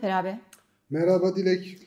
[0.00, 0.38] Zafer abi.
[0.90, 1.78] Merhaba Dilek.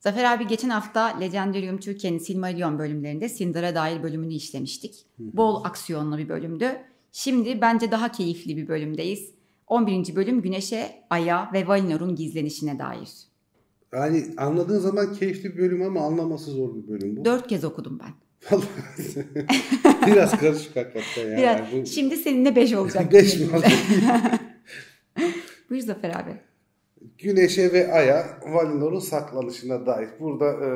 [0.00, 4.94] Zafer abi geçen hafta Legendarium Türkiye'nin Silmarillion bölümlerinde Sindar'a dair bölümünü işlemiştik.
[5.18, 6.66] Bol aksiyonlu bir bölümdü.
[7.12, 9.30] Şimdi bence daha keyifli bir bölümdeyiz.
[9.66, 10.16] 11.
[10.16, 13.08] bölüm Güneş'e, Ay'a ve Valinor'un gizlenişine dair.
[13.92, 17.24] Yani anladığın zaman keyifli bir bölüm ama anlaması zor bir bölüm bu.
[17.24, 18.12] Dört kez okudum ben.
[20.06, 21.36] Biraz karışık hakikaten ya.
[21.38, 23.12] Biraz, Bu- Şimdi seninle beş olacak.
[23.12, 23.72] Beş mi olacak?
[25.70, 26.45] Buyur Zafer abi.
[27.18, 30.08] Güneşe ve Ay'a Valinor'un saklanışına dair.
[30.20, 30.70] Burada e,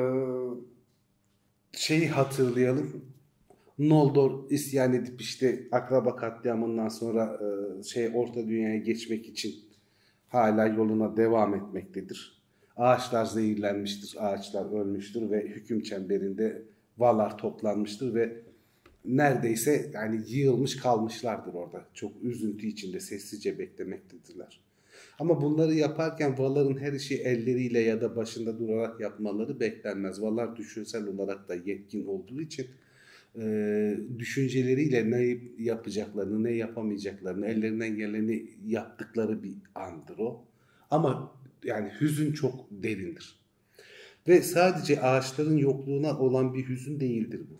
[1.71, 3.05] şeyi hatırlayalım.
[3.79, 7.39] Noldor isyan edip işte akraba katliamından sonra
[7.79, 9.55] e, şey Orta Dünya'ya geçmek için
[10.27, 12.41] hala yoluna devam etmektedir.
[12.77, 16.61] Ağaçlar zehirlenmiştir, ağaçlar ölmüştür ve hüküm çemberinde
[16.97, 18.41] Valar toplanmıştır ve
[19.05, 21.85] neredeyse yani yığılmış kalmışlardır orada.
[21.93, 24.61] Çok üzüntü içinde sessizce beklemektedirler.
[25.21, 30.21] Ama bunları yaparken Valar'ın her işi elleriyle ya da başında durarak yapmaları beklenmez.
[30.21, 32.67] Valar düşünsel olarak da yetkin olduğu için
[33.39, 40.45] e, düşünceleriyle ne yapacaklarını, ne yapamayacaklarını, ellerinden geleni yaptıkları bir andır o.
[40.91, 43.39] Ama yani hüzün çok derindir.
[44.27, 47.55] Ve sadece ağaçların yokluğuna olan bir hüzün değildir bu.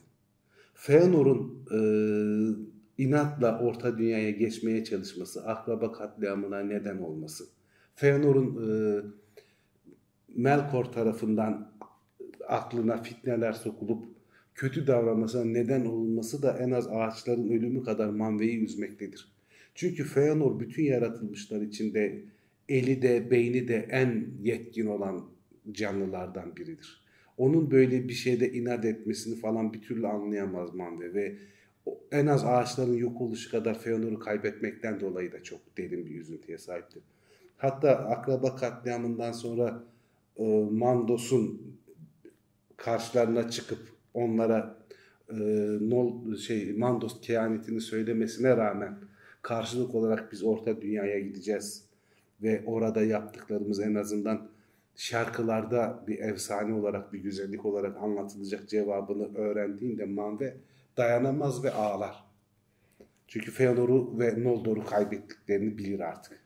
[0.74, 1.80] Feanor'un e,
[3.02, 7.46] inatla Orta Dünya'ya geçmeye çalışması, akraba katliamına neden olması,
[7.96, 9.02] Feanor'un e,
[10.36, 11.72] Melkor tarafından
[12.48, 14.06] aklına fitneler sokulup
[14.56, 19.32] kötü davranmasına neden olması da en az ağaçların ölümü kadar Manve'yi üzmektedir.
[19.76, 22.22] Çünkü Feanor bütün yaratılmışlar içinde
[22.70, 25.26] eli de beyni de en yetkin olan
[25.72, 27.02] canlılardan biridir.
[27.38, 31.38] Onun böyle bir şeyde inat etmesini falan bir türlü anlayamaz Manve ve
[32.12, 37.04] en az ağaçların yok oluşu kadar Feanor'u kaybetmekten dolayı da çok derin bir üzüntüye sahiptir.
[37.58, 39.84] Hatta akraba katliamından sonra
[40.38, 41.78] e, Mandos'un
[42.78, 43.80] karşılarına çıkıp
[44.14, 44.78] onlara
[45.30, 45.36] e,
[45.82, 48.98] nol şey Mandos kehanetini söylemesine rağmen
[49.42, 51.86] karşılık olarak biz Orta Dünya'ya gideceğiz
[52.42, 54.50] ve orada yaptıklarımız en azından
[54.96, 60.58] şarkılarda bir efsane olarak bir güzellik olarak anlatılacak cevabını öğrendiğinde Manve
[60.98, 62.24] dayanamaz ve ağlar.
[63.28, 66.40] Çünkü Feanor'u ve Noldor'u kaybettiklerini bilir artık.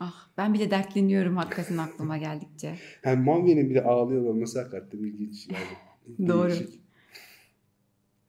[0.00, 2.74] Ah ben bile dertleniyorum hakikaten aklıma geldikçe.
[3.04, 6.28] Yani Manve'nin bile ağlıyor olması hakikaten ilginç yani.
[6.28, 6.52] Doğru.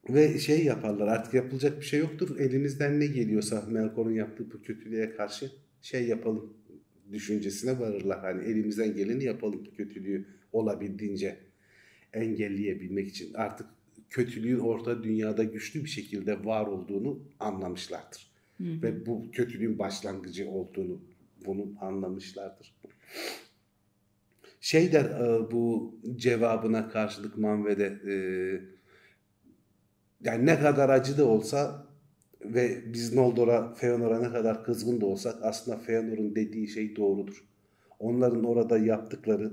[0.10, 2.40] Ve şey yaparlar artık yapılacak bir şey yoktur.
[2.40, 5.52] Elimizden ne geliyorsa Melkor'un yaptığı bu kötülüğe karşı
[5.82, 6.54] şey yapalım
[7.12, 8.20] düşüncesine varırlar.
[8.20, 11.38] Hani elimizden geleni yapalım bu kötülüğü olabildiğince
[12.14, 13.34] engelleyebilmek için.
[13.34, 13.68] Artık
[14.16, 18.32] kötülüğün orta dünyada güçlü bir şekilde var olduğunu anlamışlardır.
[18.60, 21.02] Ve bu kötülüğün başlangıcı olduğunu
[21.46, 22.76] bunun anlamışlardır.
[24.62, 28.16] Şey der e, bu cevabına karşılık Manve'de e,
[30.24, 31.88] yani ne kadar acı da olsa
[32.42, 37.46] ve biz Noldor'a, Feanor'a ne kadar kızgın da olsak aslında Feanor'un dediği şey doğrudur.
[38.00, 39.52] Onların orada yaptıkları,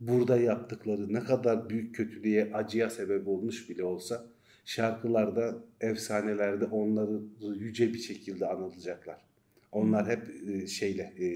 [0.00, 4.26] burada yaptıkları ne kadar büyük kötülüğe, acıya sebep olmuş bile olsa
[4.64, 7.20] şarkılarda, efsanelerde onları
[7.58, 9.20] yüce bir şekilde anılacaklar.
[9.72, 11.26] Onlar hep e, şeyle e,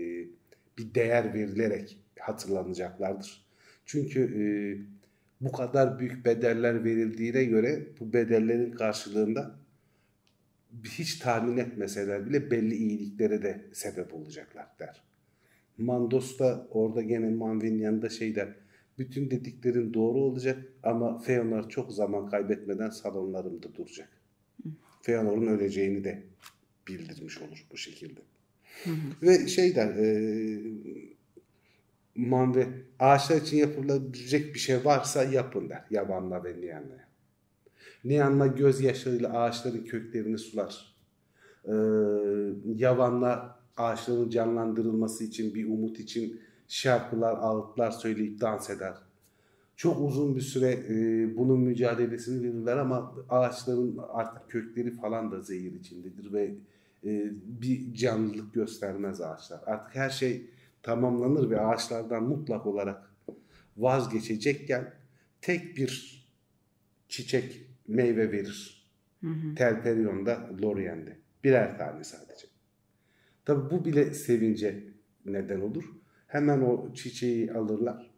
[0.78, 3.44] bir değer verilerek hatırlanacaklardır.
[3.86, 4.42] Çünkü e,
[5.40, 9.54] bu kadar büyük bedeller verildiğine göre bu bedellerin karşılığında
[10.84, 15.02] hiç tahmin etmeseler bile belli iyiliklere de sebep olacaklar der.
[15.80, 18.48] Mandos da orada gene Manve'nin yanında şey der.
[18.98, 24.08] Bütün dediklerin doğru olacak ama Feanor çok zaman kaybetmeden salonlarımda duracak.
[25.02, 26.22] Feanor'un öleceğini de
[26.88, 28.20] bildirmiş olur bu şekilde.
[29.22, 30.60] Ve şey der, e,
[32.14, 32.66] Manve
[32.98, 37.10] ağaçlar için yapılabilecek bir şey varsa yapın der Yavan'la ve Niyan'la.
[38.04, 40.96] Niyan'la gözyaşlarıyla ağaçların köklerini sular.
[41.64, 41.72] Ee,
[42.74, 48.94] Yavan'la ağaçların canlandırılması için bir umut için şarkılar, ağıtlar söyleyip dans eder.
[49.76, 50.96] Çok uzun bir süre e,
[51.36, 56.54] bunun mücadelesini verirler ama ağaçların artık kökleri falan da zehir içindedir ve
[57.04, 59.60] e, bir canlılık göstermez ağaçlar.
[59.66, 60.50] Artık her şey
[60.82, 63.10] tamamlanır ve ağaçlardan mutlak olarak
[63.76, 64.94] vazgeçecekken
[65.40, 66.24] tek bir
[67.08, 68.86] çiçek meyve verir.
[69.56, 71.16] Telperion'da, Lorien'de.
[71.44, 72.49] Birer tane sadece.
[73.50, 74.84] Tabi bu bile sevince
[75.24, 75.84] neden olur.
[76.26, 78.10] Hemen o çiçeği alırlar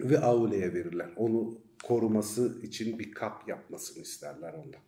[0.00, 1.10] ve Aule'ye verirler.
[1.16, 4.80] Onu koruması için bir kap yapmasını isterler ondan.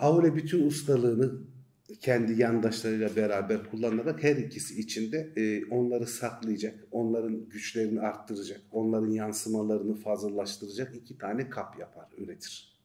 [0.00, 1.32] Aule bütün ustalığını
[2.00, 9.94] kendi yandaşlarıyla beraber kullanarak her ikisi içinde e, onları saklayacak, onların güçlerini arttıracak, onların yansımalarını
[9.94, 12.78] fazlalaştıracak iki tane kap yapar, üretir.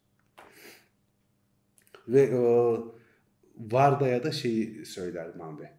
[2.08, 2.40] Ve e,
[3.71, 5.74] Varda'ya da şeyi söyler Manbe.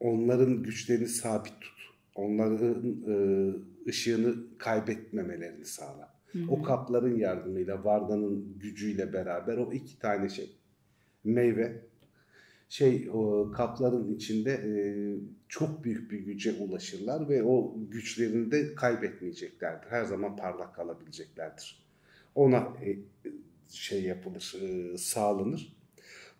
[0.00, 1.78] Onların güçlerini sabit tut.
[2.14, 3.16] Onların e,
[3.88, 6.14] ışığını kaybetmemelerini sağla.
[6.32, 6.50] Hı hı.
[6.50, 10.56] O kapların yardımıyla, Varda'nın gücüyle beraber o iki tane şey,
[11.24, 11.82] meyve,
[12.68, 14.72] şey o kapların içinde e,
[15.48, 19.90] çok büyük bir güce ulaşırlar ve o güçlerini de kaybetmeyeceklerdir.
[19.90, 21.82] Her zaman parlak kalabileceklerdir.
[22.34, 22.96] Ona e,
[23.68, 25.77] şey yapılır, e, sağlanır.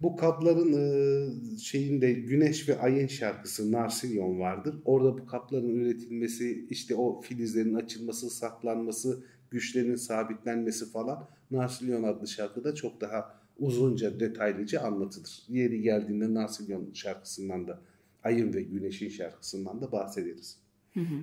[0.02, 4.76] Bu kapların e, şeyinde Güneş ve Ayın şarkısı Narsilyon vardır.
[4.84, 12.74] Orada bu kapların üretilmesi, işte o filizlerin açılması, saklanması, güçlerin sabitlenmesi falan Narsilyon adlı şarkıda
[12.74, 15.42] çok daha uzunca, detaylıca anlatılır.
[15.48, 17.80] Yeri geldiğinde Narsilyon şarkısından da
[18.24, 20.58] Ayın ve Güneş'in şarkısından da bahsederiz.
[20.94, 21.20] Hı hı.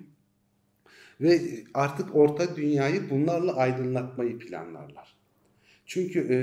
[1.21, 1.41] Ve
[1.73, 5.14] artık orta dünyayı bunlarla aydınlatmayı planlarlar.
[5.85, 6.37] Çünkü e,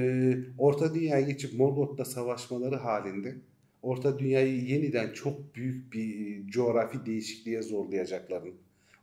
[0.59, 3.37] orta dünyaya geçip Morgoth'ta savaşmaları halinde
[3.83, 8.53] orta dünyayı yeniden çok büyük bir coğrafi değişikliğe zorlayacaklarını,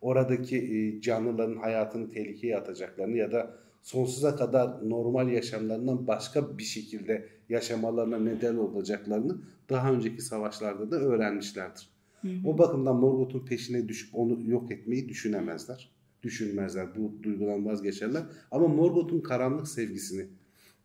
[0.00, 7.28] oradaki e, canlıların hayatını tehlikeye atacaklarını ya da sonsuza kadar normal yaşamlarından başka bir şekilde
[7.48, 9.38] yaşamalarına neden olacaklarını
[9.70, 11.88] daha önceki savaşlarda da öğrenmişlerdir.
[12.22, 12.48] Hı hı.
[12.48, 15.99] O bakımdan Morgoth'un peşine düşüp onu yok etmeyi düşünemezler.
[16.22, 16.96] Düşünmezler.
[16.96, 18.22] Bu duygudan vazgeçerler.
[18.50, 20.26] Ama Morgoth'un karanlık sevgisini,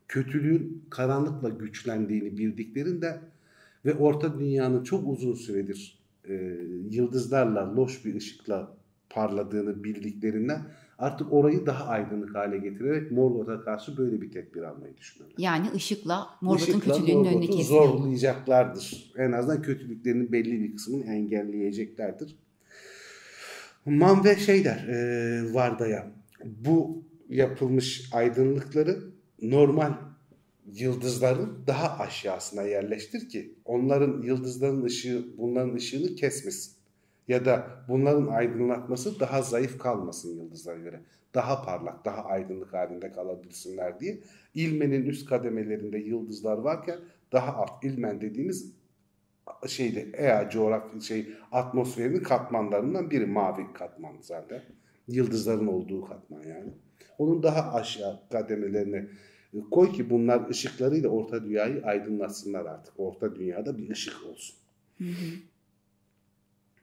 [0.08, 3.20] kötülüğün karanlıkla güçlendiğini bildiklerinde
[3.84, 5.98] ve orta dünyanın çok uzun süredir
[6.28, 6.34] e,
[6.90, 8.76] yıldızlarla, loş bir ışıkla
[9.10, 10.60] parladığını bildiklerinden
[10.98, 15.38] artık orayı daha aydınlık hale getirerek Morgoth'a karşı böyle bir tedbir almayı düşünüyorlar.
[15.38, 17.64] Yani ışıkla Morgoth'un kötülüğünün önünü kesmeyi.
[17.64, 19.12] zorlayacaklardır.
[19.16, 22.36] En azından kötülüklerinin belli bir kısmını engelleyeceklerdir.
[23.86, 26.12] Manve şey der e, Varda'ya
[26.44, 28.98] bu yapılmış aydınlıkları
[29.42, 29.92] normal
[30.72, 36.72] yıldızların daha aşağısına yerleştir ki onların yıldızların ışığı bunların ışığını kesmesin
[37.28, 41.00] ya da bunların aydınlatması daha zayıf kalmasın yıldızlara göre.
[41.34, 44.18] Daha parlak, daha aydınlık halinde kalabilsinler diye.
[44.54, 46.98] İlmenin üst kademelerinde yıldızlar varken
[47.32, 48.72] daha alt ilmen dediğimiz
[49.68, 54.62] şeyde Ea coğrafya şey atmosferinin katmanlarından biri mavi katman zaten.
[55.08, 56.72] Yıldızların olduğu katman yani.
[57.18, 59.06] Onun daha aşağı kademelerine
[59.70, 62.94] koy ki bunlar ışıklarıyla orta dünyayı aydınlatsınlar artık.
[63.00, 64.56] Orta dünyada bir ışık olsun.
[64.98, 65.36] Hı hı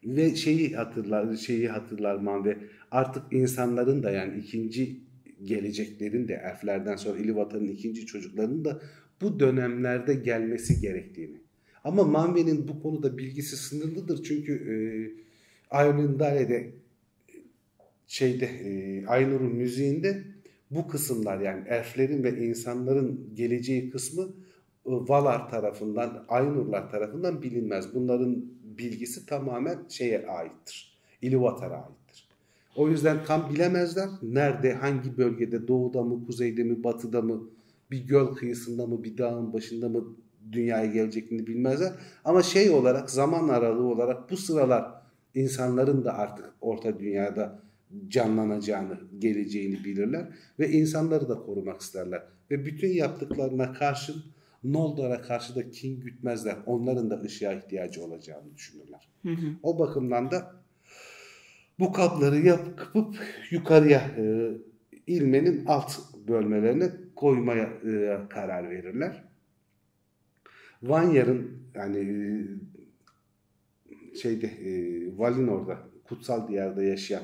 [0.06, 2.58] ve şeyi hatırlar şeyi hatırlar ve
[2.92, 5.00] artık insanların da yani ikinci
[5.44, 8.82] geleceklerin de elflerden sonra İlivatar'ın ikinci çocuklarının da
[9.22, 11.43] bu dönemlerde gelmesi gerektiğini.
[11.84, 14.76] Ama Manve'nin bu konuda bilgisi sınırlıdır çünkü e,
[15.70, 16.74] Ayolin Dale'de
[18.08, 20.24] şeyde e, Aynur'un müziğinde
[20.72, 24.24] bu kısımlar yani elflerin ve insanların geleceği kısmı
[24.86, 27.94] e, Valar tarafından, Aynurlar tarafından bilinmez.
[27.94, 30.98] Bunların bilgisi tamamen şeye aittir.
[31.22, 32.28] İlivatar'a aittir.
[32.76, 34.10] O yüzden tam bilemezler.
[34.22, 37.50] Nerede, hangi bölgede, doğuda mı, kuzeyde mi, batıda mı,
[37.92, 40.16] bir göl kıyısında mı, bir dağın başında mı
[40.52, 41.92] dünyaya geleceklerini bilmezler.
[42.26, 44.92] Ama şey olarak, zaman aralığı olarak bu sıralar
[45.36, 47.60] insanların da artık orta dünyada
[48.08, 50.26] canlanacağını, geleceğini bilirler
[50.60, 52.24] ve insanları da korumak isterler.
[52.52, 54.24] Ve bütün yaptıklarına karşın
[54.64, 56.56] Noldor'a karşı da kin gütmezler.
[56.66, 59.10] Onların da ışığa ihtiyacı olacağını düşünürler.
[59.24, 59.48] Hı hı.
[59.64, 60.56] O bakımdan da
[61.80, 63.16] bu kapları yapıp
[63.52, 64.52] yukarıya e,
[65.08, 65.92] ilmenin alt
[66.28, 69.24] bölmelerine koymaya e, karar verirler.
[70.84, 71.98] Vanyar'ın yani
[73.90, 74.72] e, şeyde e,
[75.18, 77.24] Valinor'da kutsal diyarda yaşayan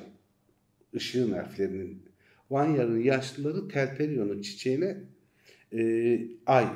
[0.95, 2.03] ışığın elflerinin
[2.49, 4.97] Vanyar'ın yaşlıları Telperion'un çiçeğine
[5.73, 6.67] e, ay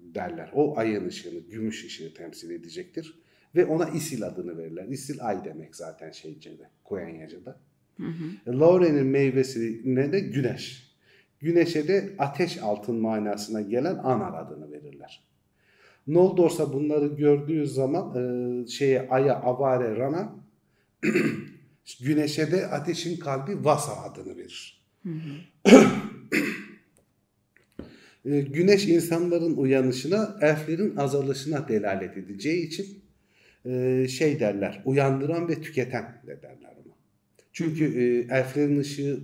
[0.00, 0.50] derler.
[0.54, 3.18] O ayın ışığını, gümüş ışığı temsil edecektir.
[3.56, 4.84] Ve ona Isil adını verirler.
[4.88, 7.60] Isil ay demek zaten şeyce'de, Koyanyaca'da.
[8.48, 10.88] Lauren'in meyvesine de güneş.
[11.40, 15.22] Güneşe de ateş altın manasına gelen Anar adını verirler.
[16.08, 20.36] Noldorsa bunları gördüğü zaman e, şeye Ay'a Avare Ran'a
[22.00, 24.82] Güneşe de ateşin kalbi Vasa adını verir.
[25.02, 25.76] Hı hı.
[28.24, 33.02] Ee, güneş insanların uyanışına, elflerin azalışına delalet edeceği için
[33.64, 36.94] e, şey derler, uyandıran ve tüketen de derler ona.
[37.52, 39.20] Çünkü e, elflerin ışığı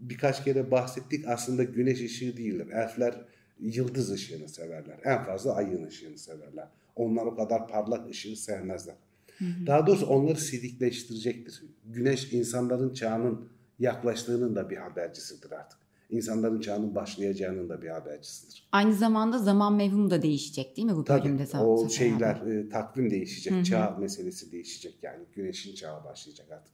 [0.00, 2.66] birkaç kere bahsettik aslında güneş ışığı değildir.
[2.72, 3.14] Elfler
[3.62, 4.98] yıldız ışığını severler.
[5.04, 6.68] En fazla ayın ışığını severler.
[6.96, 8.94] Onlar o kadar parlak ışığı sevmezler.
[9.38, 9.66] Hı hı.
[9.66, 11.62] Daha doğrusu onları sidikleştirecektir.
[11.84, 15.78] Güneş insanların çağının yaklaştığının da bir habercisidir artık.
[16.10, 18.68] İnsanların çağının başlayacağının da bir habercisidir.
[18.72, 21.46] Aynı zamanda zaman mevhumu da değişecek değil mi bu Tabii, bölümde?
[21.46, 23.64] Tabii o şeyler e, takvim değişecek, Hı-hı.
[23.64, 26.72] çağ meselesi değişecek yani güneşin çağı başlayacak artık.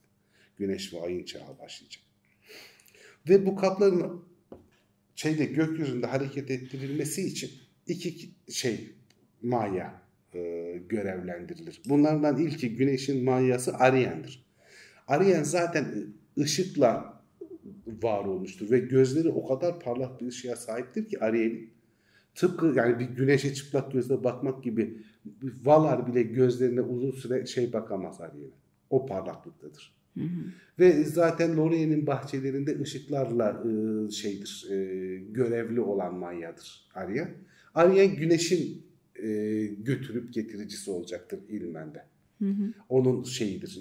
[0.56, 2.02] Güneş ve ayın çağı başlayacak.
[3.28, 4.24] Ve bu kapların
[5.18, 7.50] şeyde gökyüzünde hareket ettirilmesi için
[7.86, 8.94] iki şey
[9.42, 10.02] maya
[10.34, 10.40] e,
[10.88, 11.80] görevlendirilir.
[11.88, 14.46] Bunlardan ilki güneşin mayası Ariyen'dir.
[15.06, 16.06] Ariyen zaten
[16.38, 17.22] ışıkla
[17.86, 21.70] var olmuştur ve gözleri o kadar parlak bir ışığa sahiptir ki Ariel'in
[22.34, 25.02] tıpkı yani bir güneşe çıplak gözle bakmak gibi
[25.42, 28.54] Valar bile gözlerine uzun süre şey bakamaz Ariel'e.
[28.90, 29.97] O parlaklıktadır.
[30.18, 30.52] Hı hı.
[30.78, 34.76] Ve zaten Lorient'in bahçelerinde ışıklarla e, şeydir, e,
[35.16, 37.28] görevli olan manyadır Arya.
[37.74, 38.82] Arya güneşin
[39.22, 39.28] e,
[39.78, 42.04] götürüp getiricisi olacaktır ilmende.
[42.38, 42.72] Hı hı.
[42.88, 43.80] Onun şeyidir,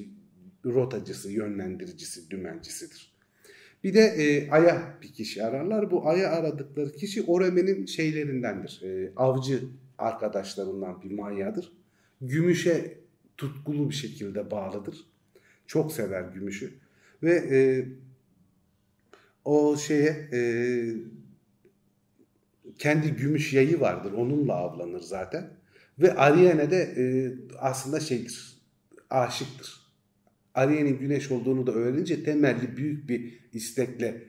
[0.65, 3.17] rotacısı, yönlendiricisi, dümencisidir.
[3.83, 5.91] Bir de e, Ay'a bir kişi ararlar.
[5.91, 8.81] Bu Ay'a aradıkları kişi Oreme'nin şeylerindendir.
[8.83, 9.59] E, avcı
[9.97, 11.71] arkadaşlarından bir manyadır.
[12.21, 12.99] Gümüşe
[13.37, 15.05] tutkulu bir şekilde bağlıdır.
[15.67, 16.73] Çok sever gümüşü.
[17.23, 17.59] Ve e,
[19.45, 20.39] o şeye e,
[22.77, 24.11] kendi gümüş yayı vardır.
[24.11, 25.49] Onunla avlanır zaten.
[25.99, 27.03] Ve Ariane de e,
[27.59, 28.57] aslında şeydir.
[29.09, 29.87] Aşıktır.
[30.53, 34.23] Ariye'nin güneş olduğunu da öğrenince temelli büyük bir istekle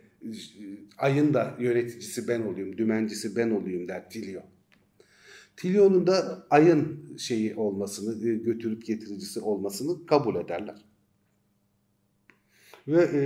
[0.99, 4.41] ayın da yöneticisi ben olayım, dümencisi ben olayım der Tilio.
[5.57, 10.88] Tilio'nun da ayın şeyi olmasını, e, götürüp getiricisi olmasını kabul ederler.
[12.89, 13.21] Ve e,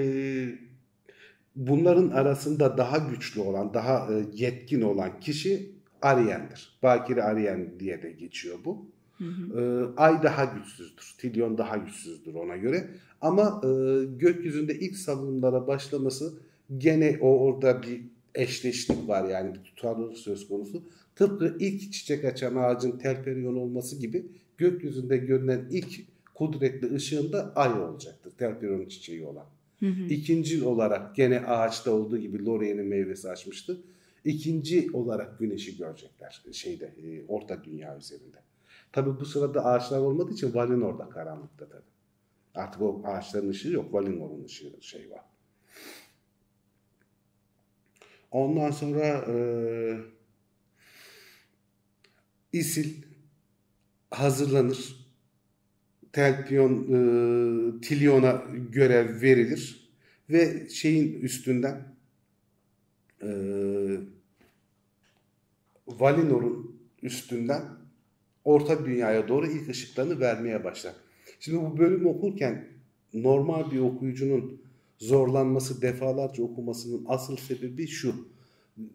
[1.56, 5.70] bunların arasında daha güçlü olan, daha e, yetkin olan kişi
[6.02, 6.78] Ariyen'dir.
[6.82, 8.86] Bakir Ariyen diye de geçiyor bu.
[9.18, 9.94] Hı hı.
[9.96, 11.14] Ay daha güçsüzdür.
[11.18, 12.88] Tilyon daha güçsüzdür ona göre.
[13.20, 13.68] Ama e,
[14.16, 16.34] gökyüzünde ilk salınımlara başlaması
[16.78, 18.00] gene o orada bir
[18.34, 20.82] eşleşlik var yani bir tutarlılık söz konusu.
[21.16, 24.26] Tıpkı ilk çiçek açan ağacın telperiyon olması gibi
[24.58, 26.00] gökyüzünde görünen ilk
[26.34, 28.32] kudretli ışığında ay olacaktır.
[28.38, 29.46] Telperiyon çiçeği olan.
[29.82, 30.02] Hı hı.
[30.02, 33.80] İkinci olarak gene ağaçta olduğu gibi Lorien'in meyvesi açmıştı.
[34.24, 38.36] İkinci olarak güneşi görecekler şeyde e, orta dünya üzerinde.
[38.92, 41.82] Tabi bu sırada ağaçlar olmadığı için Valinor da karanlıkta tabi.
[42.54, 43.94] Artık o ağaçların ışığı yok.
[43.94, 45.24] Valinor'un ışığı şey var.
[48.30, 49.36] Ondan sonra e,
[52.52, 53.02] İsil
[54.10, 55.01] hazırlanır.
[56.12, 59.90] Telpion e, Tilyon'a görev verilir
[60.30, 61.94] ve şeyin üstünden
[63.22, 63.28] e,
[65.86, 67.62] Valinor'un üstünden
[68.44, 70.94] orta dünyaya doğru ilk ışıklarını vermeye başlar.
[71.40, 72.68] Şimdi bu bölümü okurken
[73.14, 74.62] normal bir okuyucunun
[74.98, 78.14] zorlanması, defalarca okumasının asıl sebebi şu.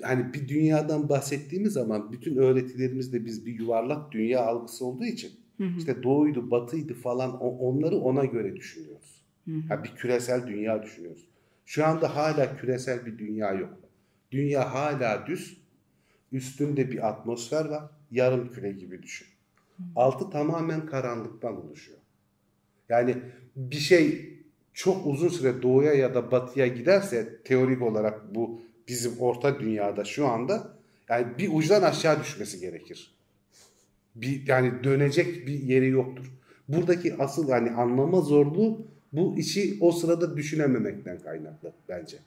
[0.01, 5.63] Hani bir dünyadan bahsettiğimiz zaman bütün öğretilerimizde biz bir yuvarlak dünya algısı olduğu için hı
[5.63, 5.77] hı.
[5.77, 9.23] işte doğuydu, batıydı falan onları ona göre düşünüyoruz.
[9.45, 9.61] Hı hı.
[9.69, 11.27] Yani bir küresel dünya düşünüyoruz.
[11.65, 13.73] Şu anda hala küresel bir dünya yok.
[14.31, 15.57] Dünya hala düz.
[16.31, 17.83] Üstünde bir atmosfer var.
[18.11, 19.27] Yarım küre gibi düşün.
[19.95, 21.97] Altı tamamen karanlıktan oluşuyor.
[22.89, 23.17] Yani
[23.55, 24.33] bir şey
[24.73, 30.27] çok uzun süre doğuya ya da batıya giderse teorik olarak bu bizim orta dünyada şu
[30.27, 30.77] anda
[31.09, 33.16] yani bir uçtan aşağı düşmesi gerekir.
[34.21, 36.31] Bir yani dönecek bir yeri yoktur.
[36.67, 42.17] Buradaki asıl yani anlama zorluğu bu işi o sırada düşünememekten kaynaklı bence.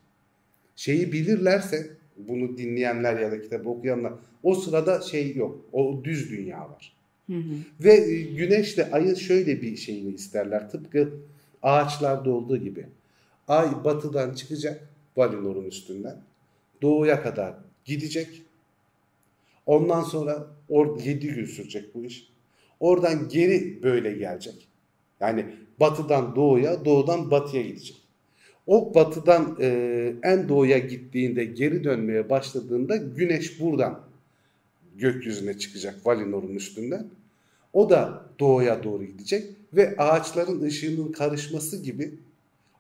[0.77, 5.65] Şeyi bilirlerse bunu dinleyenler ya da kitap okuyanlar o sırada şey yok.
[5.73, 6.97] O düz dünya var.
[7.27, 7.55] Hı hı.
[7.81, 10.71] Ve e, güneşle ayın şöyle bir şeyini isterler.
[10.71, 11.13] Tıpkı
[11.63, 12.87] ağaçlarda olduğu gibi.
[13.49, 16.17] Ay batıdan çıkacak Valinor'un üstünden.
[16.83, 17.55] Doğuya kadar
[17.85, 18.43] gidecek.
[19.67, 22.31] Ondan sonra or 7 gün sürecek bu iş.
[22.81, 24.69] Oradan geri böyle gelecek.
[25.21, 25.47] Yani
[25.81, 27.97] batıdan doğuya, doğudan batıya gidecek.
[28.67, 34.01] O batıdan e, en doğuya gittiğinde geri dönmeye başladığında güneş buradan
[34.97, 37.07] gökyüzüne çıkacak Valinor'un üstünden.
[37.73, 42.15] O da doğuya doğru gidecek ve ağaçların ışığının karışması gibi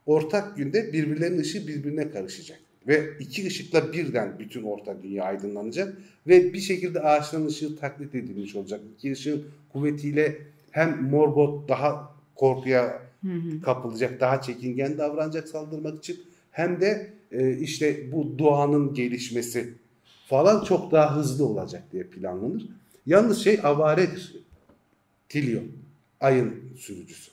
[0.06, 2.60] ortak günde birbirlerinin ışığı birbirine karışacak.
[2.86, 5.96] Ve iki ışıkla birden bütün orta dünya aydınlanacak
[6.26, 8.80] ve bir şekilde ağaçların ışığı taklit edilmiş olacak.
[8.96, 10.38] İki ışığın kuvvetiyle
[10.70, 13.02] hem Morbot daha korkuya
[13.64, 16.20] kapılacak, daha çekingen davranacak saldırmak için
[16.50, 19.74] hem de e, işte bu doğanın gelişmesi
[20.26, 22.66] falan çok daha hızlı olacak diye planlanır.
[23.06, 24.36] Yalnız şey avaredir.
[25.28, 25.64] Tilyon.
[26.20, 27.30] Ayın sürücüsü.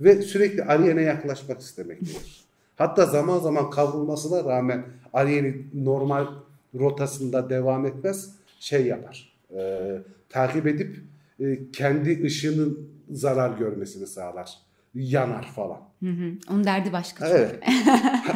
[0.00, 2.39] Ve sürekli Ariane'e yaklaşmak istemektedir.
[2.80, 6.26] Hatta zaman zaman kavrulmasına rağmen Ariane'in normal
[6.74, 8.34] rotasında devam etmez.
[8.60, 9.32] Şey yapar.
[9.56, 9.90] E,
[10.28, 10.96] takip edip
[11.40, 14.52] e, kendi ışığının zarar görmesini sağlar.
[14.94, 15.80] Yanar falan.
[16.02, 16.32] Hı hı.
[16.50, 17.28] Onun derdi başka.
[17.28, 17.58] Evet.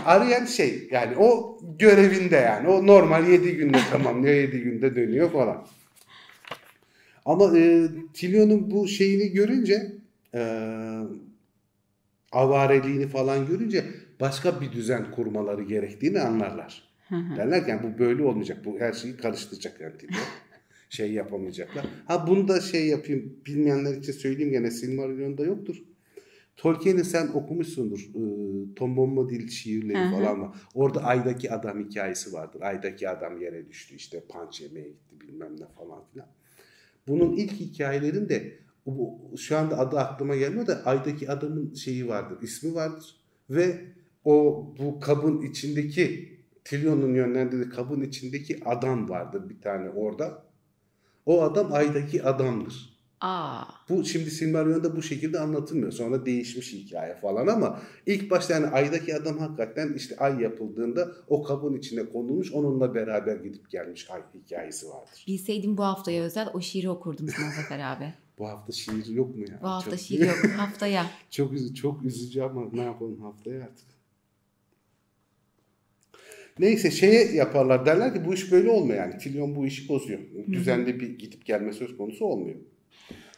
[0.05, 2.69] Arayan şey yani o görevinde yani.
[2.69, 5.67] O normal 7 günde tamamlıyor 7 günde dönüyor falan.
[7.25, 9.93] Ama e, Tilio'nun bu şeyini görünce
[10.35, 10.41] e,
[12.33, 13.85] avareliğini falan görünce
[14.21, 16.95] başka bir düzen kurmaları gerektiğini anlarlar.
[17.11, 18.65] Derler ki yani bu böyle olmayacak.
[18.65, 20.21] Bu her şeyi karıştıracak yani Tilio.
[20.89, 21.87] şey yapamayacaklar.
[22.07, 25.77] Ha bunu da şey yapayım bilmeyenler için söyleyeyim gene Silmarillion'da yoktur.
[26.57, 28.01] Tolkien'in sen okumuşsundur.
[28.01, 28.23] E,
[28.75, 30.11] Tom Bombadil şiirleri Hı hı.
[30.11, 30.57] falan var.
[30.75, 32.61] Orada Ay'daki adam hikayesi vardır.
[32.63, 36.29] Ay'daki adam yere düştü işte panç yemeye gitti bilmem ne falan filan.
[37.09, 42.75] Bunun ilk hikayelerinde bu, şu anda adı aklıma gelmiyor da Ay'daki adamın şeyi vardır, ismi
[42.75, 43.17] vardır
[43.51, 43.81] ve
[44.25, 50.45] o bu kabın içindeki Tilion'un yönlendirdiği kabın içindeki adam vardır bir tane orada.
[51.27, 52.95] O adam Ay'daki adamdır.
[53.21, 53.65] Aa.
[53.89, 55.93] Bu şimdi Silmarillion'da bu şekilde anlatılmıyor.
[55.93, 61.43] Sonra değişmiş hikaye falan ama ilk başta yani aydaki adam hakikaten işte ay yapıldığında o
[61.43, 65.25] kabın içine konulmuş onunla beraber gidip gelmiş ay hikayesi vardır.
[65.27, 68.15] Bilseydim bu haftaya özel o şiiri okurdum sana Zafer abi.
[68.39, 69.59] Bu hafta şiir yok mu ya?
[69.63, 70.37] Bu hafta çok, şiir yok.
[70.57, 71.07] Haftaya.
[71.31, 73.94] çok, üzü, çok üzücü ama ne yapalım haftaya artık.
[76.59, 79.19] Neyse şeye yaparlar derler ki bu iş böyle olmuyor yani.
[79.19, 80.21] Tilyon bu işi bozuyor.
[80.53, 82.57] Düzenli bir gidip gelme söz konusu olmuyor.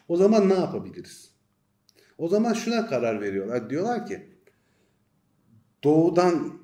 [0.08, 1.30] O zaman ne yapabiliriz?
[2.18, 3.70] O zaman şuna karar veriyorlar.
[3.70, 4.22] Diyorlar ki
[5.84, 6.58] doğudan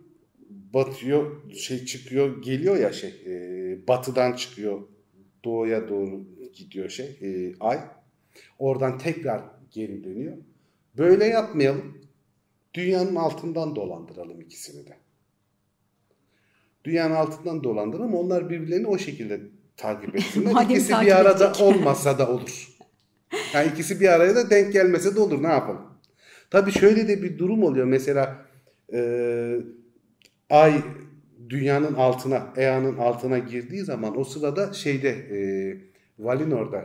[0.74, 4.82] batıyor şey çıkıyor geliyor ya şey e, batıdan çıkıyor
[5.44, 7.80] doğuya doğru gidiyor şey e, ay.
[8.58, 10.36] Oradan tekrar geri dönüyor.
[10.98, 12.02] Böyle yapmayalım.
[12.74, 14.96] Dünyanın altından dolandıralım ikisini de.
[16.84, 18.14] Dünyanın altından dolandıralım.
[18.14, 19.40] Onlar birbirlerini o şekilde
[19.76, 20.64] takip etsinler.
[20.70, 21.60] İkisi bir arada edecek.
[21.66, 22.68] olmasa da olur.
[23.54, 25.42] Yani ikisi bir araya da denk gelmese de olur.
[25.42, 25.82] Ne yapalım?
[26.50, 27.86] Tabii şöyle de bir durum oluyor.
[27.86, 28.46] Mesela
[28.92, 29.00] e,
[30.50, 30.82] ay
[31.48, 35.38] dünyanın altına, Ea'nın altına girdiği zaman o sırada şeyde e,
[36.18, 36.84] Valinor'da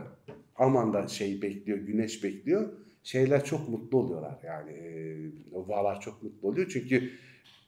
[0.56, 2.70] Aman'da şey bekliyor, güneş bekliyor.
[3.04, 4.72] Şeyler çok mutlu oluyorlar yani.
[4.72, 5.18] E,
[5.52, 7.12] Valar çok mutlu oluyor çünkü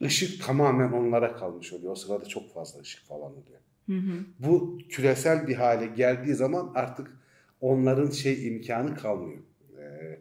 [0.01, 1.91] ışık tamamen onlara kalmış oluyor.
[1.91, 3.59] O sırada çok fazla ışık falan oluyor.
[3.85, 4.25] Hı hı.
[4.39, 7.17] Bu küresel bir hale geldiği zaman artık
[7.62, 9.39] onların şey imkanı kalmıyor.
[9.79, 10.19] Ee,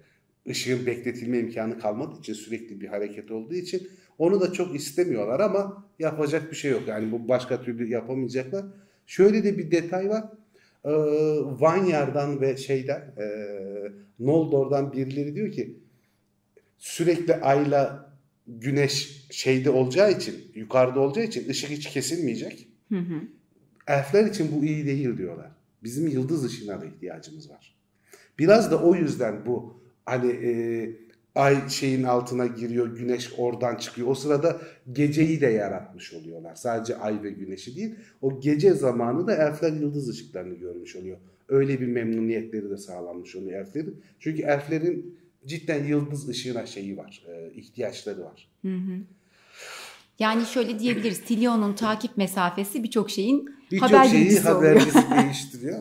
[0.51, 3.89] ışığın bekletilme imkanı kalmadığı için sürekli bir hareket olduğu için
[4.19, 6.83] onu da çok istemiyorlar ama yapacak bir şey yok.
[6.89, 8.65] Yani bu başka türlü yapamayacaklar.
[9.07, 10.25] Şöyle de bir detay var.
[10.85, 10.91] Ee,
[11.61, 13.27] Vanyar'dan ve şeyden e,
[14.19, 15.77] Noldor'dan birileri diyor ki
[16.79, 18.08] sürekli ayla
[18.49, 22.69] güneş şeyde olacağı için yukarıda olacağı için ışık hiç kesilmeyecek.
[22.89, 23.21] Hı hı.
[23.87, 25.51] Elfler için bu iyi değil diyorlar.
[25.83, 27.77] Bizim yıldız ışığına da ihtiyacımız var.
[28.39, 30.51] Biraz da o yüzden bu hani e,
[31.35, 34.09] ay şeyin altına giriyor, güneş oradan çıkıyor.
[34.09, 34.61] O sırada
[34.93, 36.55] geceyi de yaratmış oluyorlar.
[36.55, 37.95] Sadece ay ve güneşi değil.
[38.23, 41.19] O gece zamanı da elfler yıldız ışıklarını görmüş oluyor.
[41.49, 44.03] Öyle bir memnuniyetleri de sağlanmış oluyor elflerin.
[44.21, 48.49] Çünkü elflerin cidden yıldız ışığına şeyi var, e, ihtiyaçları var.
[48.63, 48.99] Hı hı.
[50.19, 51.21] Yani şöyle diyebiliriz.
[51.25, 54.73] Tilion'un takip mesafesi birçok şeyin Birçok haber şeyi bilgisi oluyor.
[54.73, 55.79] habercisi değiştiriyor.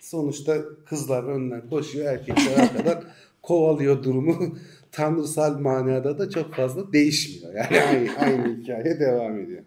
[0.00, 3.04] Sonuçta kızlar önden koşuyor, erkekler arkadan
[3.42, 4.58] kovalıyor durumu.
[4.92, 7.54] Tanrısal manada da çok fazla değişmiyor.
[7.54, 9.62] Yani aynı, aynı hikaye devam ediyor.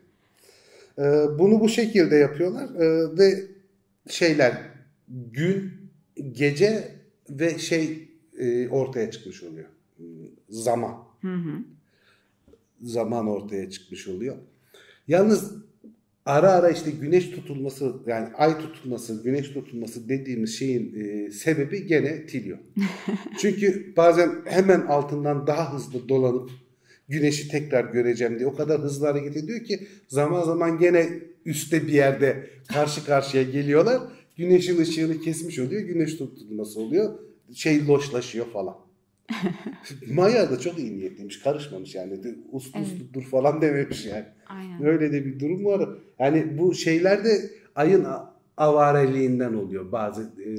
[1.00, 3.44] Ee, bunu bu şekilde yapıyorlar Ee, ve
[4.10, 4.62] şeyler
[5.32, 5.74] gün,
[6.32, 6.92] gece
[7.30, 8.05] ve şey
[8.40, 9.66] e, ortaya çıkmış oluyor.
[10.50, 11.60] Zaman Hı hı.
[12.82, 14.36] zaman ortaya çıkmış oluyor.
[15.08, 15.52] Yalnız
[16.26, 22.26] ara ara işte güneş tutulması yani ay tutulması, güneş tutulması dediğimiz şeyin e, sebebi gene
[22.26, 22.58] Tilio.
[23.40, 26.50] Çünkü bazen hemen altından daha hızlı dolanıp
[27.10, 31.10] güneşi tekrar göreceğim diye o kadar hızlı hareket ediyor ki zaman zaman gene
[31.46, 34.02] üstte bir yerde karşı karşıya geliyorlar.
[34.38, 35.82] Güneşin ışığını kesmiş oluyor.
[35.82, 37.20] Güneş tutulması oluyor.
[37.54, 38.76] Şey loşlaşıyor falan.
[40.14, 41.40] Maya da çok iyi niyetliymiş.
[41.40, 42.20] Karışmamış yani.
[42.52, 42.88] Uslu Evet.
[42.88, 44.26] uslu dur falan dememiş yani.
[44.48, 44.86] Aynen.
[44.86, 45.90] Öyle de bir durum var.
[46.20, 48.08] Yani bu şeyler de ayın
[48.58, 49.92] avareliğinden oluyor.
[49.92, 50.50] Bazı e,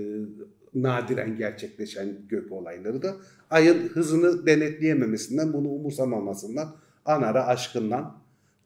[0.74, 3.16] nadiren gerçekleşen gök olayları da
[3.50, 8.18] ayın hızını denetleyememesinden, bunu umursamamasından, anara, aşkından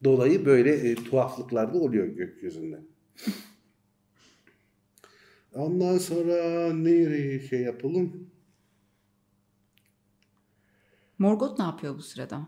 [0.03, 2.79] dolayı böyle e, tuhaflıklar da oluyor gökyüzünde.
[5.55, 6.33] Ondan sonra
[6.73, 8.31] nereye şey yapalım?
[11.19, 12.47] Morgoth ne yapıyor bu sırada?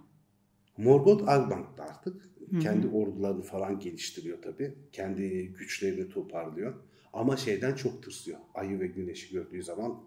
[0.78, 2.34] Morgoth Albank'ta artık.
[2.62, 4.78] Kendi ordularını falan geliştiriyor tabii.
[4.92, 6.74] Kendi güçlerini toparlıyor.
[7.14, 8.40] Ama şeyden çok tırsıyor.
[8.54, 10.04] Ayı ve güneşi gördüğü zaman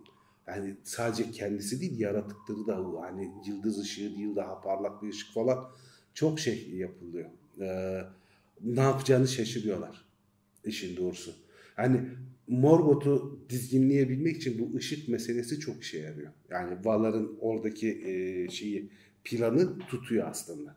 [0.46, 5.70] yani sadece kendisi değil yaratıkları da hani yıldız ışığı değil daha parlak bir ışık falan
[6.14, 7.30] çok şey yapılıyor.
[7.60, 8.00] Ee,
[8.60, 10.04] ne yapacağını şaşırıyorlar
[10.64, 11.32] işin doğrusu.
[11.76, 12.08] Hani
[12.48, 16.32] Morgoth'u dizginleyebilmek için bu ışık meselesi çok işe yarıyor.
[16.50, 18.90] Yani Valar'ın oradaki e, şeyi
[19.24, 20.76] planı tutuyor aslında.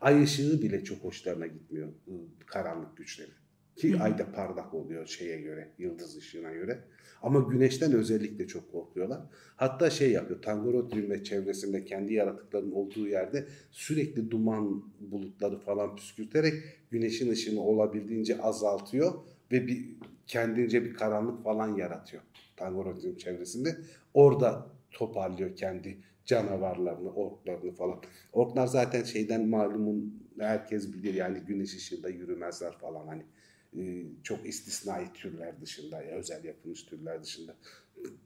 [0.00, 3.30] Ay ışığı bile çok hoşlarına gitmiyor ıı, karanlık güçleri.
[3.76, 6.80] Ki ay da parlak oluyor şeye göre, yıldız ışığına göre.
[7.22, 9.20] Ama güneşten özellikle çok korkuyorlar.
[9.56, 16.54] Hatta şey yapıyor, Tangorodrim ve çevresinde kendi yaratıkların olduğu yerde sürekli duman bulutları falan püskürterek
[16.90, 19.12] güneşin ışığını olabildiğince azaltıyor
[19.52, 19.96] ve bir
[20.26, 22.22] kendince bir karanlık falan yaratıyor
[22.56, 23.76] Tangorodrim çevresinde.
[24.14, 28.02] Orada toparlıyor kendi canavarlarını, orklarını falan.
[28.32, 33.22] Orklar zaten şeyden malumun herkes bilir yani güneş ışığında yürümezler falan hani
[33.78, 37.56] e, çok istisnai türler dışında ya özel yapılmış türler dışında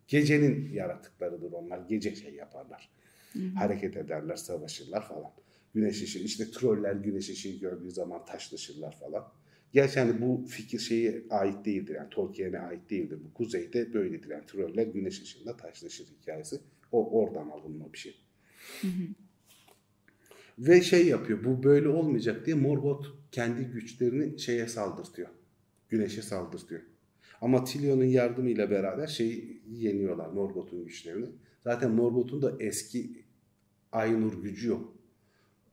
[0.08, 1.78] gecenin yaratıklarıdır onlar.
[1.78, 2.90] Gece şey yaparlar.
[3.32, 3.54] Hı hı.
[3.54, 5.30] Hareket ederler, savaşırlar falan.
[5.74, 9.32] Güneş ışığı işte troller güneş ışığı gördüğü zaman taşlaşırlar falan.
[9.72, 11.94] Gerçi hani bu fikir şeye ait değildir.
[11.94, 13.18] Yani Tolkien'e ait değildir.
[13.24, 14.30] Bu kuzeyde böyledir.
[14.30, 16.60] Yani troller güneş ışığında taşlaşır hikayesi.
[16.92, 18.16] O oradan alınma bir şey.
[18.80, 19.02] Hı hı.
[20.58, 21.44] Ve şey yapıyor.
[21.44, 25.28] Bu böyle olmayacak diye Morgoth kendi güçlerini şeye saldırtıyor.
[25.88, 26.82] Güneşe saldırtıyor.
[27.40, 31.26] Ama Tilion'un yardımıyla beraber şeyi yeniyorlar Morgoth'un güçlerini.
[31.64, 33.24] Zaten Morgoth'un da eski
[33.92, 34.97] Aynur gücü yok.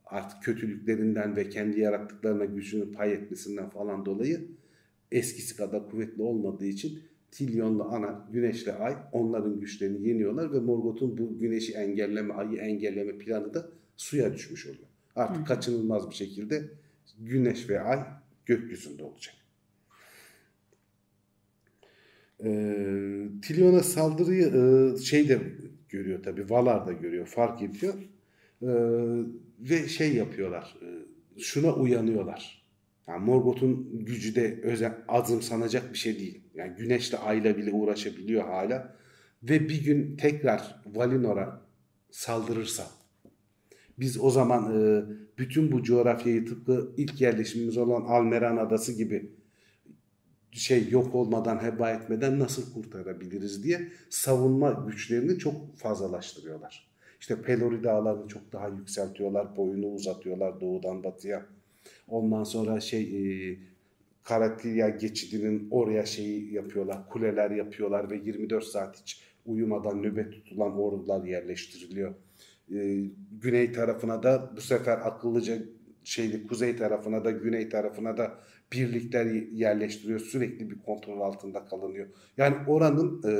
[0.06, 4.40] Artık kötülüklerinden ve kendi yarattıklarına gücünü pay etmesinden falan dolayı
[5.12, 6.98] eskisi kadar kuvvetli olmadığı için
[7.30, 13.54] Tilyon'la ana, güneşle ay onların güçlerini yeniyorlar ve Morgoth'un bu güneşi engelleme, ayı engelleme planı
[13.54, 14.88] da suya düşmüş oluyor.
[15.16, 15.44] Artık Hı.
[15.44, 16.62] kaçınılmaz bir şekilde
[17.18, 18.00] güneş ve ay
[18.46, 19.34] gökyüzünde olacak.
[22.44, 22.48] E,
[23.42, 25.40] Tilyon'a saldırıyı e, şey de
[25.88, 27.94] görüyor tabi Valar da görüyor fark ediyor
[28.62, 28.70] e,
[29.58, 30.88] ve şey yapıyorlar e,
[31.40, 32.66] şuna uyanıyorlar.
[33.08, 36.40] Yani Morgoth'un gücü de özel azım sanacak bir şey değil.
[36.54, 38.96] Yani güneşle ayla bile uğraşabiliyor hala.
[39.42, 41.62] Ve bir gün tekrar Valinor'a
[42.10, 42.86] saldırırsa
[43.98, 45.04] biz o zaman e,
[45.38, 49.30] bütün bu coğrafyayı tıpkı ilk yerleşimimiz olan Almeran Adası gibi
[50.52, 56.85] şey yok olmadan, heba etmeden nasıl kurtarabiliriz diye savunma güçlerini çok fazlalaştırıyorlar.
[57.20, 61.46] İşte Pelori dağlarını çok daha yükseltiyorlar, boyunu uzatıyorlar doğudan batıya.
[62.08, 63.58] Ondan sonra şey e,
[64.22, 71.24] Karatilya geçidinin oraya şeyi yapıyorlar, kuleler yapıyorlar ve 24 saat hiç uyumadan nöbet tutulan ordular
[71.24, 72.14] yerleştiriliyor.
[72.74, 73.04] E,
[73.42, 75.58] güney tarafına da bu sefer akıllıca
[76.04, 78.38] şeyli kuzey tarafına da güney tarafına da
[78.72, 80.20] birlikler yerleştiriyor.
[80.20, 82.06] Sürekli bir kontrol altında kalınıyor.
[82.36, 83.32] Yani oranın e,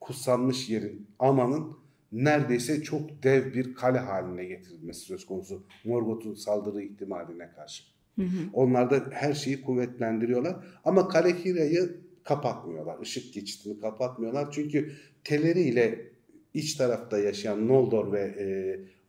[0.00, 1.83] kutsanmış yerin Aman'ın
[2.14, 5.62] neredeyse çok dev bir kale haline getirilmesi söz konusu.
[5.84, 7.84] Morgoth'un saldırı ihtimaline karşı.
[8.16, 8.50] Hı hı.
[8.52, 10.56] Onlar da her şeyi kuvvetlendiriyorlar.
[10.84, 12.98] Ama Kalekira'yı kapatmıyorlar.
[13.02, 14.48] Işık geçitini kapatmıyorlar.
[14.52, 14.92] Çünkü
[15.24, 16.10] Teleri ile
[16.54, 18.46] iç tarafta yaşayan Noldor ve e,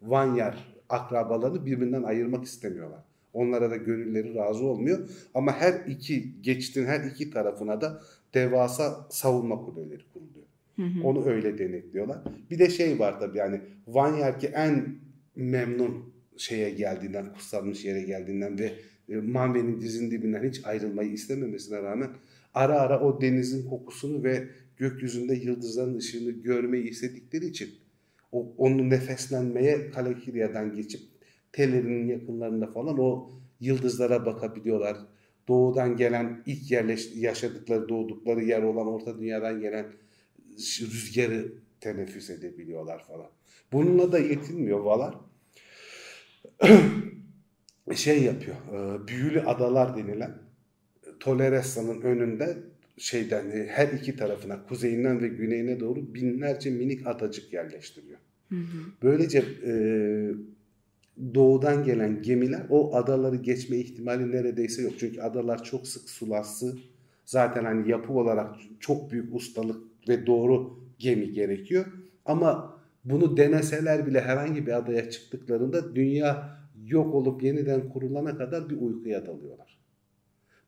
[0.02, 3.00] Vanyar akrabalarını birbirinden ayırmak istemiyorlar.
[3.34, 5.10] Onlara da gönülleri razı olmuyor.
[5.34, 8.02] Ama her iki geçtin her iki tarafına da
[8.34, 10.45] devasa savunma kuleleri kuruluyor.
[11.04, 12.22] Onu öyle denetliyorlar.
[12.52, 14.96] Bir de şey var tabii yani Vanyarki en
[15.36, 18.74] memnun şeye geldiğinden, kutsanmış yere geldiğinden ve
[19.10, 22.10] e, Manve'nin dizin dibinden hiç ayrılmayı istememesine rağmen
[22.54, 27.70] ara ara o denizin kokusunu ve gökyüzünde yıldızların ışığını görmeyi istedikleri için
[28.32, 31.02] o, onu nefeslenmeye Kalakirya'dan geçip
[31.52, 34.98] Teller'in yakınlarında falan o yıldızlara bakabiliyorlar.
[35.48, 39.86] Doğudan gelen ilk yerleş, yaşadıkları doğdukları yer olan Orta Dünya'dan gelen
[40.58, 43.30] rüzgarı teneffüs edebiliyorlar falan.
[43.72, 45.16] Bununla da yetinmiyor Valar.
[47.96, 48.56] şey yapıyor.
[48.56, 50.38] E, büyülü adalar denilen
[51.20, 52.58] Toleressa'nın önünde
[52.98, 58.20] şeyden e, her iki tarafına kuzeyinden ve güneyine doğru binlerce minik adacık yerleştiriyor.
[58.50, 58.78] Hı hı.
[59.04, 59.74] Böylece e,
[61.36, 64.94] doğudan gelen gemiler o adaları geçme ihtimali neredeyse yok.
[64.98, 66.78] Çünkü adalar çok sık sularsı.
[67.26, 71.86] Zaten hani yapı olarak çok büyük ustalık ve doğru gemi gerekiyor.
[72.26, 78.82] Ama bunu deneseler bile herhangi bir adaya çıktıklarında dünya yok olup yeniden kurulana kadar bir
[78.82, 79.80] uykuya dalıyorlar.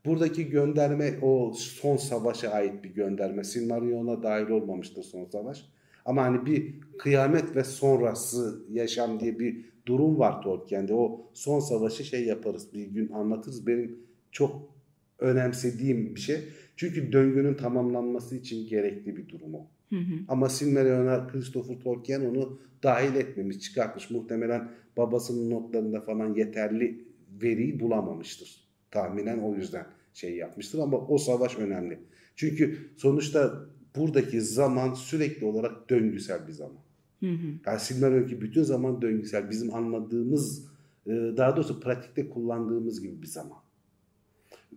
[0.05, 3.43] Buradaki gönderme o son savaşa ait bir gönderme.
[3.43, 5.65] Silmarillion'a dahil olmamıştır son savaş.
[6.05, 10.93] Ama hani bir kıyamet ve sonrası yaşam diye bir durum var Tolkien'de.
[10.93, 13.67] O son savaşı şey yaparız bir gün anlatırız.
[13.67, 13.99] Benim
[14.31, 14.76] çok
[15.19, 16.39] önemsediğim bir şey.
[16.75, 19.67] Çünkü döngünün tamamlanması için gerekli bir durum o.
[19.89, 20.13] Hı hı.
[20.27, 24.09] Ama Silmarillion'a Christopher Tolkien onu dahil etmemiş, çıkartmış.
[24.09, 27.05] Muhtemelen babasının notlarında falan yeterli
[27.41, 28.67] veriyi bulamamıştır.
[28.91, 31.99] Tahminen o yüzden şey yapmıştır ama o savaş önemli.
[32.35, 36.81] Çünkü sonuçta buradaki zaman sürekli olarak döngüsel bir zaman.
[37.19, 37.47] Hı hı.
[37.65, 39.49] Yani Silmarillion'ki bütün zaman döngüsel.
[39.49, 40.67] Bizim anladığımız,
[41.07, 43.57] e, daha doğrusu pratikte kullandığımız gibi bir zaman.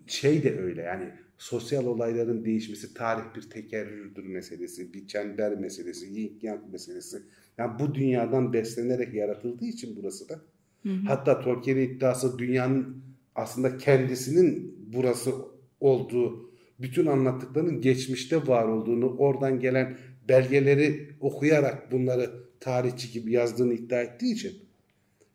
[0.07, 6.39] Şey de öyle yani sosyal olayların değişmesi, tarih bir tekerrürdür meselesi, bir çember meselesi, yin
[6.43, 7.23] yang meselesi.
[7.59, 10.41] Yani bu dünyadan beslenerek yaratıldığı için burası da.
[10.83, 11.07] Hı hı.
[11.07, 13.03] Hatta Tolkien'in iddiası dünyanın
[13.35, 15.35] aslında kendisinin burası
[15.81, 16.51] olduğu,
[16.81, 19.97] bütün anlattıklarının geçmişte var olduğunu, oradan gelen
[20.29, 24.53] belgeleri okuyarak bunları tarihçi gibi yazdığını iddia ettiği için.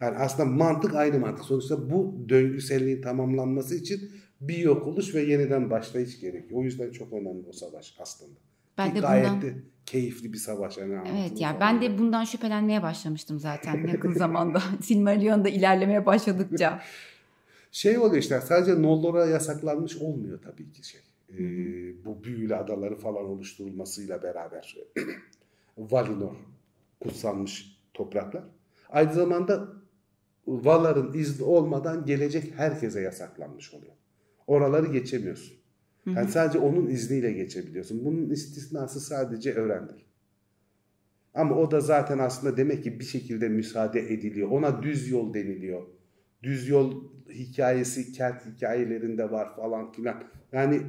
[0.02, 1.46] Yani aslında mantık aynı mantık.
[1.46, 4.12] Sonuçta bu döngüselliğin tamamlanması için
[4.48, 6.62] bir yok oluş ve yeniden başlayış gerekiyor.
[6.62, 8.40] O yüzden çok önemli o savaş aslında.
[8.78, 9.42] Ben Ki de gayet bundan...
[9.42, 9.56] de
[9.86, 10.78] keyifli bir savaş.
[10.78, 14.62] Yani evet ya ben de bundan şüphelenmeye başlamıştım zaten yakın zamanda.
[14.82, 16.82] Silmarillion'da ilerlemeye başladıkça.
[17.72, 21.02] Şey oluyor işte sadece Noldor'a yasaklanmış olmuyor tabii ki şey.
[21.30, 24.76] Ee, bu büyülü adaları falan oluşturulmasıyla beraber
[25.78, 26.36] Valinor
[27.00, 28.44] kutsanmış topraklar.
[28.90, 29.68] Aynı zamanda
[30.48, 33.94] Valar'ın izni olmadan gelecek herkese yasaklanmış oluyor.
[34.48, 35.58] Oraları geçemiyorsun.
[36.06, 38.06] Yani sadece onun izniyle geçebiliyorsun.
[38.06, 40.06] Bunun istisnası sadece öğrendir.
[41.34, 44.52] Ama o da zaten aslında demek ki bir şekilde müsaade ediliyor.
[44.52, 45.82] Ona düz yol deniliyor.
[46.44, 50.24] Düz yol hikayesi kent hikayelerinde var falan filan.
[50.52, 50.82] Yani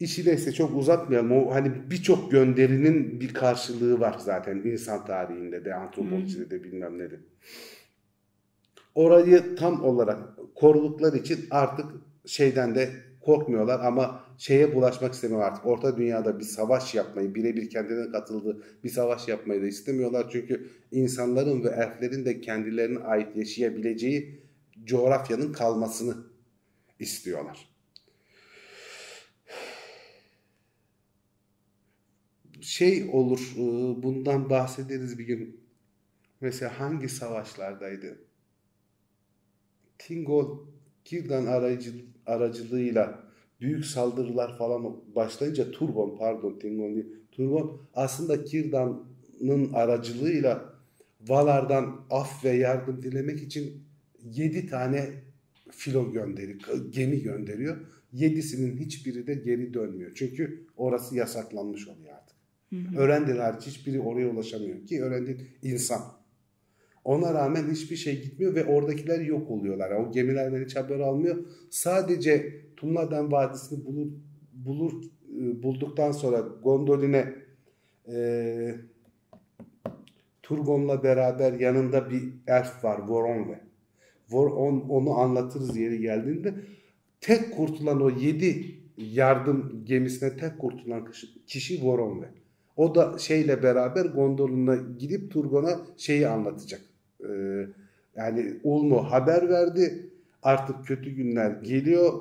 [0.00, 1.32] işi neyse çok uzatmayalım.
[1.32, 7.10] O hani birçok gönderinin bir karşılığı var zaten insan tarihinde de, antropolojide de bilmem ne
[7.10, 7.20] de.
[8.94, 10.18] Orayı tam olarak
[10.54, 11.86] korudukları için artık
[12.26, 15.66] şeyden de korkmuyorlar ama şeye bulaşmak istemiyor artık.
[15.66, 20.28] Orta dünyada bir savaş yapmayı, birebir kendilerine katıldığı bir savaş yapmayı da istemiyorlar.
[20.32, 24.42] Çünkü insanların ve elflerin de kendilerine ait yaşayabileceği
[24.84, 26.16] coğrafyanın kalmasını
[26.98, 27.70] istiyorlar.
[32.60, 33.62] Şey olur, e,
[34.02, 35.60] bundan bahsederiz bir gün.
[36.40, 38.29] Mesela hangi savaşlardaydı?
[40.06, 40.58] Tingol
[41.04, 41.92] Kirdan aracı,
[42.26, 43.22] aracılığıyla
[43.60, 47.06] büyük saldırılar falan başlayınca Turbon pardon Tingol değil.
[47.32, 50.74] Turbon aslında Kirdan'ın aracılığıyla
[51.28, 53.82] Valar'dan af ve yardım dilemek için
[54.24, 55.10] 7 tane
[55.70, 57.76] filo gönderiyor, gemi gönderiyor.
[58.12, 60.10] Yedisinin hiçbiri de geri dönmüyor.
[60.14, 62.36] Çünkü orası yasaklanmış oluyor artık.
[63.38, 66.19] Hariç hiçbiri oraya ulaşamıyor ki Örendil insan.
[67.04, 69.90] Ona rağmen hiçbir şey gitmiyor ve oradakiler yok oluyorlar.
[69.90, 71.36] Yani o gemilerden hiç haber almıyor.
[71.70, 74.06] Sadece Tumladen Vadisi'ni bulur,
[74.52, 74.92] bulur
[75.40, 77.34] e, bulduktan sonra Gondolin'e
[78.08, 78.74] e,
[80.42, 83.60] Turgon'la beraber yanında bir elf var Voronve.
[84.32, 86.54] On, onu anlatırız yeri geldiğinde.
[87.20, 91.08] Tek kurtulan o yedi yardım gemisine tek kurtulan
[91.46, 92.28] kişi Voronve.
[92.76, 96.80] O da şeyle beraber gondoluna gidip Turgon'a şeyi anlatacak.
[97.28, 97.66] Ee,
[98.16, 100.10] yani Ulmo haber verdi.
[100.42, 102.12] Artık kötü günler geliyor.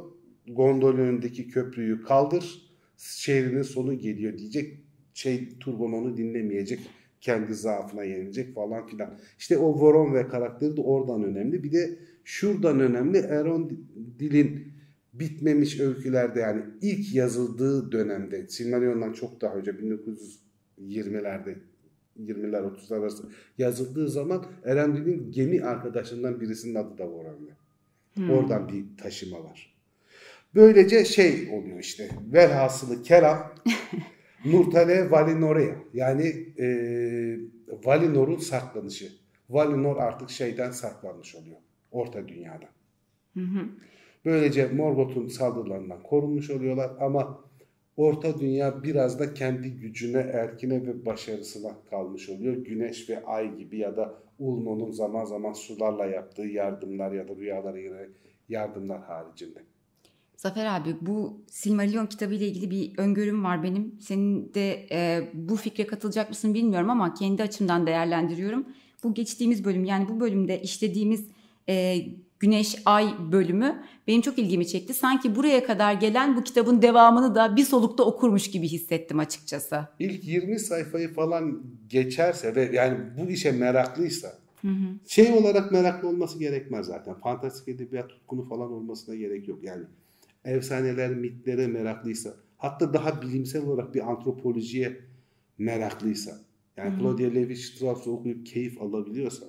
[0.48, 2.70] Gondol önündeki köprüyü kaldır.
[2.98, 4.78] Şehrinin sonu geliyor diyecek.
[5.14, 6.80] Şey Turgon onu dinlemeyecek
[7.22, 9.18] kendi zaafına yenilecek falan filan.
[9.40, 11.64] İşte o Voron ve karakteri de oradan önemli.
[11.64, 13.88] Bir de şuradan önemli Eron
[14.20, 14.74] Dil'in
[15.14, 21.56] bitmemiş öykülerde yani ilk yazıldığı dönemde Silmarillion'dan çok daha önce 1920'lerde
[22.20, 23.24] 20'ler 30'lar arası
[23.58, 27.52] yazıldığı zaman Erendil'in gemi arkadaşlarından birisinin adı da Voron'du.
[28.14, 28.30] Hmm.
[28.30, 29.74] Oradan bir taşıma var.
[30.56, 33.54] Böylece şey oluyor işte velhasılı kelam
[34.46, 36.68] Nurtale Valinore'ya yani e,
[37.86, 39.12] Valinor'un saklanışı.
[39.50, 41.58] Valinor artık şeyden saklanmış oluyor.
[41.92, 42.66] Orta dünyada.
[43.34, 43.66] Hı hı.
[44.26, 47.40] Böylece Morgoth'un saldırılarından korunmuş oluyorlar ama
[48.00, 52.54] Orta Dünya biraz da kendi gücüne, erkine ve başarısına kalmış oluyor.
[52.54, 57.82] Güneş ve ay gibi ya da Ulmo'nun zaman zaman sularla yaptığı yardımlar ya da rüyalara
[57.82, 58.10] göre
[58.50, 59.60] yardımlar haricinde.
[60.38, 63.96] Zafer abi bu Silmarillion kitabı ile ilgili bir öngörüm var benim.
[64.02, 68.68] Senin de e, bu fikre katılacak mısın bilmiyorum ama kendi açımdan değerlendiriyorum.
[69.04, 71.28] Bu geçtiğimiz bölüm yani bu bölümde işlediğimiz
[71.70, 72.06] e,
[72.40, 74.94] Güneş Ay bölümü benim çok ilgimi çekti.
[74.94, 79.88] Sanki buraya kadar gelen bu kitabın devamını da bir solukta okurmuş gibi hissettim açıkçası.
[80.00, 84.28] İlk 20 sayfayı falan geçerse ve yani bu işe meraklıysa
[84.62, 85.08] hı hı.
[85.08, 87.14] şey olarak meraklı olması gerekmez zaten.
[87.14, 89.64] Fantastik edebiyat tutkunu falan olmasına gerek yok.
[89.64, 89.84] Yani
[90.46, 94.98] efsaneler, mitlere meraklıysa hatta daha bilimsel olarak bir antropolojiye
[95.58, 96.32] meraklıysa
[96.78, 99.46] yani Claudia Levi-Strauss'u okuyup keyif alabiliyorsa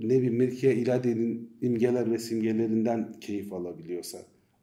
[0.00, 4.18] ne bir Mircea İlade'nin imgeler ve simgelerinden keyif alabiliyorsa,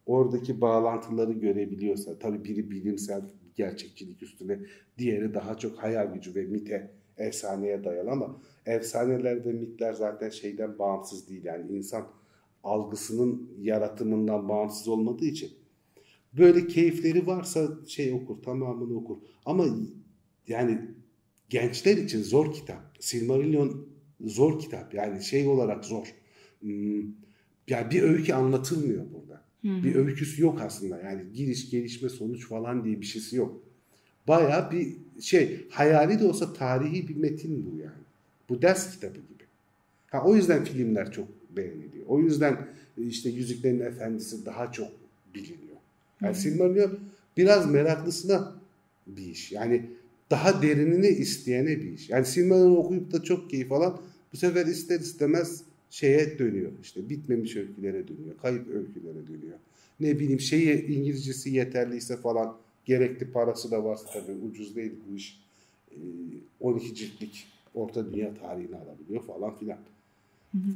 [0.05, 3.21] oradaki bağlantıları görebiliyorsa, tabii biri bilimsel
[3.55, 4.59] gerçekçilik üstüne,
[4.97, 10.79] diğeri daha çok hayal gücü ve mite, efsaneye dayalı ama efsaneler ve mitler zaten şeyden
[10.79, 11.45] bağımsız değil.
[11.45, 12.07] Yani insan
[12.63, 15.51] algısının yaratımından bağımsız olmadığı için
[16.37, 19.17] böyle keyifleri varsa şey okur, tamamını okur.
[19.45, 19.65] Ama
[20.47, 20.81] yani
[21.49, 22.97] gençler için zor kitap.
[22.99, 23.90] Silmarillion
[24.25, 24.93] zor kitap.
[24.93, 26.13] Yani şey olarak zor.
[26.59, 27.01] Hmm,
[27.67, 29.41] yani bir öykü anlatılmıyor burada.
[29.61, 29.83] Hı-hı.
[29.83, 31.01] Bir öyküsü yok aslında.
[31.01, 33.63] Yani giriş, gelişme, sonuç falan diye bir şeysi yok.
[34.27, 38.01] Baya bir şey, hayali de olsa tarihi bir metin bu yani.
[38.49, 39.43] Bu ders kitabı gibi.
[40.11, 42.05] Ha, o yüzden filmler çok beğeniliyor.
[42.07, 44.91] O yüzden işte Yüzüklerin Efendisi daha çok
[45.35, 45.77] biliniyor.
[46.21, 46.99] Yani Silmarillion
[47.37, 48.55] biraz meraklısına
[49.07, 49.51] bir iş.
[49.51, 49.89] Yani
[50.31, 52.09] daha derinini isteyene bir iş.
[52.09, 54.01] Yani Silmarillion okuyup da çok keyif alan
[54.33, 56.71] bu sefer ister istemez şeye dönüyor.
[56.83, 58.37] İşte bitmemiş öykülere dönüyor.
[58.41, 59.57] Kayıp öykülere dönüyor.
[59.99, 65.41] Ne bileyim şeyi İngilizcesi yeterliyse falan gerekli parası da varsa tabii ucuz değil bu iş.
[66.59, 69.77] 12 ciltlik Orta Dünya tarihini alabiliyor falan filan.
[70.51, 70.71] Hı hı.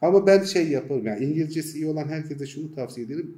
[0.00, 3.34] Ama ben şey yaparım yani İngilizcesi iyi olan herkese şunu tavsiye ederim.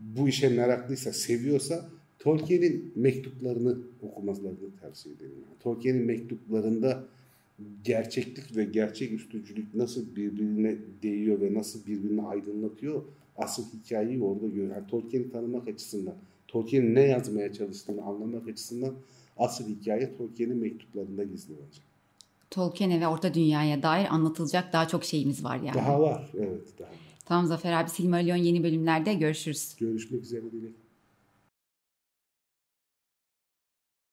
[0.00, 5.32] Bu işe meraklıysa, seviyorsa Tolkien'in mektuplarını okumalarını tavsiye ederim.
[5.34, 7.04] Yani Tolkien'in mektuplarında
[7.84, 13.02] gerçeklik ve gerçek üstücülük nasıl birbirine değiyor ve nasıl birbirini aydınlatıyor
[13.38, 14.76] asıl hikayeyi orada görüyor.
[14.76, 16.14] Yani Tolkien'i tanımak açısından,
[16.48, 18.94] Tolkien'in ne yazmaya çalıştığını anlamak açısından
[19.36, 21.84] asıl hikaye Tolkien'in mektuplarında gizli olacak.
[22.50, 25.74] Tolkien'e ve Orta Dünya'ya dair anlatılacak daha çok şeyimiz var yani.
[25.74, 26.96] Daha var, evet daha var.
[27.24, 29.76] Tamam Zafer abi Silmarillion yeni bölümlerde görüşürüz.
[29.78, 30.87] Görüşmek üzere Dilek.